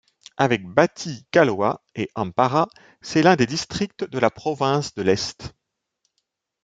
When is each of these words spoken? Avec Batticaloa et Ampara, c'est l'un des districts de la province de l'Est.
Avec 0.35 0.65
Batticaloa 0.65 1.83
et 1.93 2.09
Ampara, 2.15 2.67
c'est 3.03 3.21
l'un 3.21 3.35
des 3.35 3.45
districts 3.45 4.03
de 4.03 4.17
la 4.17 4.31
province 4.31 4.95
de 4.95 5.03
l'Est. 5.03 5.53